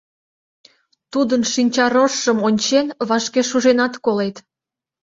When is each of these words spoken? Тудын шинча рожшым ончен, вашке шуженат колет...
Тудын 1.11 1.41
шинча 1.53 1.85
рожшым 1.93 2.37
ончен, 2.47 2.85
вашке 3.07 3.41
шуженат 3.49 3.93
колет... 4.05 4.35